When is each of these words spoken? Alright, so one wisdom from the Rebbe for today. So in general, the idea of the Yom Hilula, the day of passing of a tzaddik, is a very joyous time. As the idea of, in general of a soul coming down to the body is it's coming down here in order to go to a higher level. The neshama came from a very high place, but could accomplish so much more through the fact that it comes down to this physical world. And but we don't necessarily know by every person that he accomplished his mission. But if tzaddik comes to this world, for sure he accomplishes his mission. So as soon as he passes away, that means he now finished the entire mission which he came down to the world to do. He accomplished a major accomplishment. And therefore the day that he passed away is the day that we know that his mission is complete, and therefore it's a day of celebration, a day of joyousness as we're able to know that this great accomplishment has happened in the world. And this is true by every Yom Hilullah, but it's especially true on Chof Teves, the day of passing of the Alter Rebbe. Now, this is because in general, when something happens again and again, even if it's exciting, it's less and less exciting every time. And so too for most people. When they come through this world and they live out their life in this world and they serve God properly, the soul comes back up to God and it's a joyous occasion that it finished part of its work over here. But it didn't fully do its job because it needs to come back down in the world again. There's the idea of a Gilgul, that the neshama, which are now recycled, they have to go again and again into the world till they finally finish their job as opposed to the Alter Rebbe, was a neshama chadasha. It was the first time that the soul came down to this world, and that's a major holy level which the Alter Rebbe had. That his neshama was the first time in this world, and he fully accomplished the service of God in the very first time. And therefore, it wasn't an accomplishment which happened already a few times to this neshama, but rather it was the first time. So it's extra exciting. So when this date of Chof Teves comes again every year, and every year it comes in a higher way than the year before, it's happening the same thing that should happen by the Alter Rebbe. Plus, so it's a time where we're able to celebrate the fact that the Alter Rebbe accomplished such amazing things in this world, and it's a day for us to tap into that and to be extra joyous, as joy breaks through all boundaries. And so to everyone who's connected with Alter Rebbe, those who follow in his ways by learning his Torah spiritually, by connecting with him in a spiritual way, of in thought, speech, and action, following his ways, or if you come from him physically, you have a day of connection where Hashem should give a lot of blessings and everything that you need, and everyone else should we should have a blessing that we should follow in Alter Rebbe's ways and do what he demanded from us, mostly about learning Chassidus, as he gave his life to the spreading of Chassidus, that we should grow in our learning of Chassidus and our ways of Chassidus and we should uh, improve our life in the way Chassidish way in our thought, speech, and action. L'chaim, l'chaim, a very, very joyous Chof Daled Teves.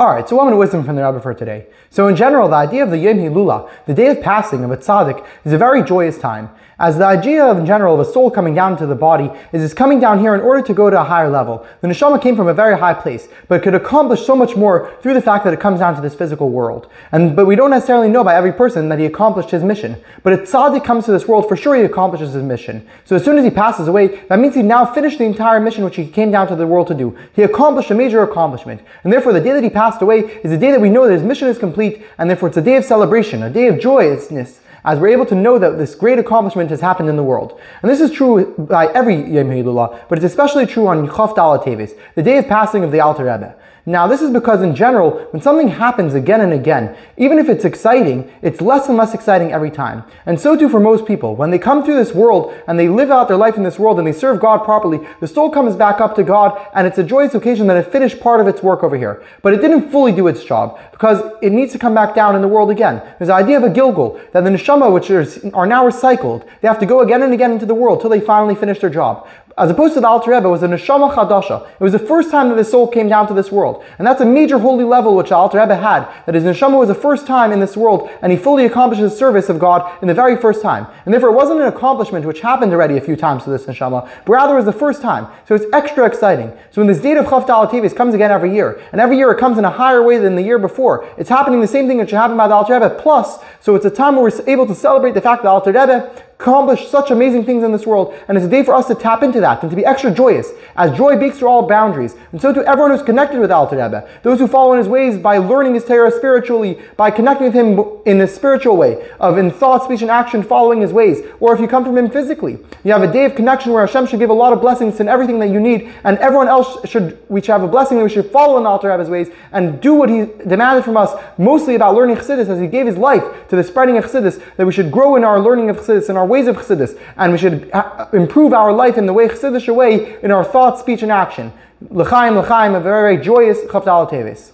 Alright, 0.00 0.28
so 0.28 0.36
one 0.36 0.56
wisdom 0.56 0.84
from 0.84 0.94
the 0.94 1.04
Rebbe 1.04 1.20
for 1.20 1.34
today. 1.34 1.66
So 1.90 2.06
in 2.06 2.14
general, 2.14 2.48
the 2.48 2.54
idea 2.54 2.84
of 2.84 2.90
the 2.90 2.98
Yom 2.98 3.16
Hilula, 3.16 3.68
the 3.86 3.94
day 3.94 4.06
of 4.06 4.22
passing 4.22 4.62
of 4.62 4.70
a 4.70 4.76
tzaddik, 4.76 5.26
is 5.44 5.52
a 5.52 5.58
very 5.58 5.82
joyous 5.82 6.16
time. 6.16 6.50
As 6.80 6.96
the 6.96 7.04
idea 7.04 7.44
of, 7.44 7.58
in 7.58 7.66
general 7.66 7.94
of 7.94 8.06
a 8.06 8.12
soul 8.12 8.30
coming 8.30 8.54
down 8.54 8.76
to 8.76 8.86
the 8.86 8.94
body 8.94 9.32
is 9.52 9.64
it's 9.64 9.74
coming 9.74 9.98
down 9.98 10.20
here 10.20 10.32
in 10.32 10.40
order 10.40 10.62
to 10.62 10.72
go 10.72 10.88
to 10.88 11.00
a 11.00 11.02
higher 11.02 11.28
level. 11.28 11.66
The 11.80 11.88
neshama 11.88 12.22
came 12.22 12.36
from 12.36 12.46
a 12.46 12.54
very 12.54 12.78
high 12.78 12.94
place, 12.94 13.26
but 13.48 13.64
could 13.64 13.74
accomplish 13.74 14.24
so 14.24 14.36
much 14.36 14.54
more 14.54 14.96
through 15.02 15.14
the 15.14 15.20
fact 15.20 15.42
that 15.42 15.52
it 15.52 15.58
comes 15.58 15.80
down 15.80 15.96
to 15.96 16.00
this 16.00 16.14
physical 16.14 16.50
world. 16.50 16.88
And 17.10 17.34
but 17.34 17.46
we 17.46 17.56
don't 17.56 17.70
necessarily 17.70 18.08
know 18.08 18.22
by 18.22 18.36
every 18.36 18.52
person 18.52 18.90
that 18.90 19.00
he 19.00 19.06
accomplished 19.06 19.50
his 19.50 19.64
mission. 19.64 19.96
But 20.22 20.34
if 20.34 20.40
tzaddik 20.42 20.84
comes 20.84 21.04
to 21.06 21.10
this 21.10 21.26
world, 21.26 21.48
for 21.48 21.56
sure 21.56 21.74
he 21.74 21.82
accomplishes 21.82 22.32
his 22.32 22.44
mission. 22.44 22.86
So 23.04 23.16
as 23.16 23.24
soon 23.24 23.38
as 23.38 23.44
he 23.44 23.50
passes 23.50 23.88
away, 23.88 24.24
that 24.28 24.38
means 24.38 24.54
he 24.54 24.62
now 24.62 24.84
finished 24.84 25.18
the 25.18 25.24
entire 25.24 25.58
mission 25.58 25.82
which 25.82 25.96
he 25.96 26.06
came 26.06 26.30
down 26.30 26.46
to 26.46 26.54
the 26.54 26.66
world 26.66 26.86
to 26.88 26.94
do. 26.94 27.18
He 27.34 27.42
accomplished 27.42 27.90
a 27.90 27.94
major 27.96 28.22
accomplishment. 28.22 28.82
And 29.02 29.12
therefore 29.12 29.32
the 29.32 29.40
day 29.40 29.50
that 29.50 29.64
he 29.64 29.70
passed 29.70 30.00
away 30.00 30.20
is 30.44 30.52
the 30.52 30.56
day 30.56 30.70
that 30.70 30.80
we 30.80 30.90
know 30.90 31.08
that 31.08 31.14
his 31.14 31.24
mission 31.24 31.48
is 31.48 31.58
complete, 31.58 32.04
and 32.18 32.30
therefore 32.30 32.50
it's 32.50 32.56
a 32.56 32.62
day 32.62 32.76
of 32.76 32.84
celebration, 32.84 33.42
a 33.42 33.50
day 33.50 33.66
of 33.66 33.80
joyousness 33.80 34.60
as 34.84 34.98
we're 34.98 35.08
able 35.08 35.26
to 35.26 35.34
know 35.34 35.58
that 35.58 35.78
this 35.78 35.94
great 35.94 36.18
accomplishment 36.18 36.70
has 36.70 36.80
happened 36.80 37.08
in 37.08 37.16
the 37.16 37.22
world. 37.22 37.60
And 37.82 37.90
this 37.90 38.00
is 38.00 38.10
true 38.10 38.54
by 38.56 38.86
every 38.88 39.16
Yom 39.16 39.48
Hilullah, 39.48 40.08
but 40.08 40.18
it's 40.18 40.24
especially 40.24 40.66
true 40.66 40.86
on 40.86 41.08
Chof 41.08 41.34
Teves, 41.36 41.98
the 42.14 42.22
day 42.22 42.38
of 42.38 42.46
passing 42.46 42.84
of 42.84 42.92
the 42.92 43.00
Alter 43.00 43.24
Rebbe. 43.24 43.54
Now, 43.88 44.06
this 44.06 44.20
is 44.20 44.28
because 44.28 44.60
in 44.60 44.74
general, 44.74 45.12
when 45.30 45.40
something 45.40 45.68
happens 45.68 46.12
again 46.12 46.42
and 46.42 46.52
again, 46.52 46.94
even 47.16 47.38
if 47.38 47.48
it's 47.48 47.64
exciting, 47.64 48.30
it's 48.42 48.60
less 48.60 48.86
and 48.86 48.98
less 48.98 49.14
exciting 49.14 49.50
every 49.50 49.70
time. 49.70 50.04
And 50.26 50.38
so 50.38 50.58
too 50.58 50.68
for 50.68 50.78
most 50.78 51.06
people. 51.06 51.34
When 51.34 51.50
they 51.50 51.58
come 51.58 51.82
through 51.82 51.96
this 51.96 52.12
world 52.12 52.54
and 52.66 52.78
they 52.78 52.90
live 52.90 53.10
out 53.10 53.28
their 53.28 53.38
life 53.38 53.56
in 53.56 53.62
this 53.62 53.78
world 53.78 53.96
and 53.96 54.06
they 54.06 54.12
serve 54.12 54.40
God 54.40 54.62
properly, 54.62 55.00
the 55.20 55.26
soul 55.26 55.48
comes 55.48 55.74
back 55.74 56.02
up 56.02 56.14
to 56.16 56.22
God 56.22 56.60
and 56.74 56.86
it's 56.86 56.98
a 56.98 57.02
joyous 57.02 57.34
occasion 57.34 57.66
that 57.68 57.78
it 57.78 57.90
finished 57.90 58.20
part 58.20 58.42
of 58.42 58.46
its 58.46 58.62
work 58.62 58.84
over 58.84 58.94
here. 58.94 59.24
But 59.40 59.54
it 59.54 59.62
didn't 59.62 59.90
fully 59.90 60.12
do 60.12 60.26
its 60.26 60.44
job 60.44 60.78
because 60.90 61.22
it 61.40 61.52
needs 61.52 61.72
to 61.72 61.78
come 61.78 61.94
back 61.94 62.14
down 62.14 62.36
in 62.36 62.42
the 62.42 62.48
world 62.48 62.70
again. 62.70 63.00
There's 63.18 63.28
the 63.28 63.34
idea 63.34 63.56
of 63.56 63.62
a 63.62 63.70
Gilgul, 63.70 64.20
that 64.32 64.44
the 64.44 64.50
neshama, 64.68 64.92
which 64.92 65.10
are 65.54 65.66
now 65.66 65.84
recycled, 65.84 66.46
they 66.60 66.68
have 66.68 66.78
to 66.80 66.86
go 66.86 67.00
again 67.00 67.22
and 67.22 67.32
again 67.32 67.52
into 67.52 67.66
the 67.66 67.74
world 67.74 68.00
till 68.00 68.10
they 68.10 68.20
finally 68.20 68.54
finish 68.54 68.80
their 68.80 68.90
job 68.90 69.26
as 69.58 69.70
opposed 69.70 69.94
to 69.94 70.00
the 70.00 70.08
Alter 70.08 70.30
Rebbe, 70.30 70.48
was 70.48 70.62
a 70.62 70.68
neshama 70.68 71.12
chadasha. 71.14 71.68
It 71.68 71.80
was 71.80 71.92
the 71.92 71.98
first 71.98 72.30
time 72.30 72.48
that 72.48 72.54
the 72.54 72.64
soul 72.64 72.86
came 72.86 73.08
down 73.08 73.26
to 73.28 73.34
this 73.34 73.50
world, 73.50 73.84
and 73.98 74.06
that's 74.06 74.20
a 74.20 74.24
major 74.24 74.58
holy 74.58 74.84
level 74.84 75.16
which 75.16 75.30
the 75.30 75.36
Alter 75.36 75.58
Rebbe 75.58 75.76
had. 75.76 76.08
That 76.26 76.34
his 76.34 76.44
neshama 76.44 76.78
was 76.78 76.88
the 76.88 76.94
first 76.94 77.26
time 77.26 77.52
in 77.52 77.60
this 77.60 77.76
world, 77.76 78.08
and 78.22 78.30
he 78.30 78.38
fully 78.38 78.64
accomplished 78.64 79.02
the 79.02 79.10
service 79.10 79.48
of 79.48 79.58
God 79.58 79.90
in 80.00 80.08
the 80.08 80.14
very 80.14 80.36
first 80.36 80.62
time. 80.62 80.86
And 81.04 81.12
therefore, 81.12 81.30
it 81.30 81.34
wasn't 81.34 81.60
an 81.60 81.66
accomplishment 81.66 82.24
which 82.24 82.40
happened 82.40 82.72
already 82.72 82.96
a 82.96 83.00
few 83.00 83.16
times 83.16 83.44
to 83.44 83.50
this 83.50 83.64
neshama, 83.66 84.08
but 84.24 84.32
rather 84.32 84.54
it 84.54 84.56
was 84.56 84.64
the 84.64 84.72
first 84.72 85.02
time. 85.02 85.26
So 85.46 85.54
it's 85.54 85.66
extra 85.72 86.06
exciting. 86.06 86.52
So 86.70 86.80
when 86.80 86.86
this 86.86 87.00
date 87.00 87.16
of 87.16 87.26
Chof 87.26 87.46
Teves 87.46 87.94
comes 87.94 88.14
again 88.14 88.30
every 88.30 88.54
year, 88.54 88.80
and 88.92 89.00
every 89.00 89.16
year 89.16 89.30
it 89.32 89.38
comes 89.38 89.58
in 89.58 89.64
a 89.64 89.70
higher 89.70 90.02
way 90.02 90.18
than 90.18 90.36
the 90.36 90.42
year 90.42 90.58
before, 90.58 91.08
it's 91.18 91.30
happening 91.30 91.60
the 91.60 91.66
same 91.66 91.88
thing 91.88 91.98
that 91.98 92.08
should 92.08 92.18
happen 92.18 92.36
by 92.36 92.48
the 92.48 92.54
Alter 92.54 92.74
Rebbe. 92.74 92.90
Plus, 92.90 93.38
so 93.60 93.74
it's 93.74 93.84
a 93.84 93.90
time 93.90 94.16
where 94.16 94.24
we're 94.24 94.48
able 94.48 94.66
to 94.66 94.74
celebrate 94.74 95.14
the 95.14 95.20
fact 95.20 95.42
that 95.42 95.48
the 95.48 95.50
Alter 95.50 95.72
Rebbe 95.72 96.24
accomplished 96.38 96.88
such 96.88 97.10
amazing 97.10 97.44
things 97.44 97.64
in 97.64 97.72
this 97.72 97.84
world, 97.84 98.14
and 98.28 98.38
it's 98.38 98.46
a 98.46 98.48
day 98.48 98.62
for 98.62 98.72
us 98.72 98.86
to 98.86 98.94
tap 98.94 99.24
into 99.24 99.40
that 99.40 99.60
and 99.62 99.70
to 99.70 99.76
be 99.76 99.84
extra 99.84 100.08
joyous, 100.08 100.52
as 100.76 100.96
joy 100.96 101.16
breaks 101.16 101.38
through 101.38 101.48
all 101.48 101.66
boundaries. 101.66 102.14
And 102.30 102.40
so 102.40 102.52
to 102.52 102.64
everyone 102.64 102.92
who's 102.92 103.02
connected 103.02 103.40
with 103.40 103.50
Alter 103.50 103.76
Rebbe, 103.76 104.08
those 104.22 104.38
who 104.38 104.46
follow 104.46 104.72
in 104.72 104.78
his 104.78 104.86
ways 104.86 105.18
by 105.18 105.38
learning 105.38 105.74
his 105.74 105.84
Torah 105.84 106.12
spiritually, 106.12 106.78
by 106.96 107.10
connecting 107.10 107.46
with 107.46 107.54
him 107.54 107.84
in 108.06 108.20
a 108.20 108.28
spiritual 108.28 108.76
way, 108.76 109.04
of 109.18 109.36
in 109.36 109.50
thought, 109.50 109.82
speech, 109.82 110.00
and 110.00 110.12
action, 110.12 110.44
following 110.44 110.80
his 110.80 110.92
ways, 110.92 111.26
or 111.40 111.52
if 111.52 111.60
you 111.60 111.66
come 111.66 111.84
from 111.84 111.98
him 111.98 112.08
physically, 112.08 112.58
you 112.84 112.92
have 112.92 113.02
a 113.02 113.12
day 113.12 113.24
of 113.24 113.34
connection 113.34 113.72
where 113.72 113.84
Hashem 113.84 114.06
should 114.06 114.20
give 114.20 114.30
a 114.30 114.34
lot 114.34 114.52
of 114.52 114.60
blessings 114.60 115.00
and 115.00 115.08
everything 115.08 115.40
that 115.40 115.48
you 115.48 115.58
need, 115.58 115.92
and 116.04 116.18
everyone 116.18 116.46
else 116.46 116.88
should 116.88 117.18
we 117.28 117.40
should 117.40 117.50
have 117.50 117.64
a 117.64 117.68
blessing 117.68 117.98
that 117.98 118.04
we 118.04 118.10
should 118.10 118.30
follow 118.30 118.58
in 118.58 118.64
Alter 118.64 118.90
Rebbe's 118.90 119.10
ways 119.10 119.28
and 119.50 119.80
do 119.80 119.92
what 119.92 120.08
he 120.08 120.26
demanded 120.46 120.84
from 120.84 120.96
us, 120.96 121.20
mostly 121.36 121.74
about 121.74 121.96
learning 121.96 122.14
Chassidus, 122.14 122.48
as 122.48 122.60
he 122.60 122.68
gave 122.68 122.86
his 122.86 122.96
life 122.96 123.24
to 123.48 123.56
the 123.56 123.64
spreading 123.64 123.98
of 123.98 124.04
Chassidus, 124.04 124.40
that 124.56 124.66
we 124.66 124.72
should 124.72 124.92
grow 124.92 125.16
in 125.16 125.24
our 125.24 125.40
learning 125.40 125.68
of 125.68 125.78
Chassidus 125.78 126.08
and 126.08 126.16
our 126.16 126.27
ways 126.28 126.46
of 126.46 126.56
Chassidus 126.56 126.98
and 127.16 127.32
we 127.32 127.38
should 127.38 127.70
uh, 127.72 128.06
improve 128.12 128.52
our 128.52 128.72
life 128.72 128.96
in 128.96 129.06
the 129.06 129.12
way 129.12 129.28
Chassidish 129.28 129.72
way 129.74 130.20
in 130.22 130.30
our 130.30 130.44
thought, 130.44 130.78
speech, 130.78 131.02
and 131.02 131.12
action. 131.12 131.52
L'chaim, 131.90 132.38
l'chaim, 132.38 132.74
a 132.74 132.80
very, 132.80 133.14
very 133.14 133.24
joyous 133.24 133.58
Chof 133.64 133.84
Daled 133.84 134.10
Teves. 134.10 134.52